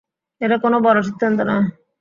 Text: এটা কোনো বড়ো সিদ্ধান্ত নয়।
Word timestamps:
এটা 0.41 0.57
কোনো 0.57 0.77
বড়ো 0.79 1.01
সিদ্ধান্ত 1.03 1.39
নয়। 1.41 1.65